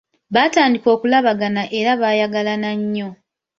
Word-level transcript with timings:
Baatandika 0.33 0.87
okulabagana 0.95 1.63
era 1.79 1.91
baayagalana 2.01 2.69
nnyo. 2.79 3.09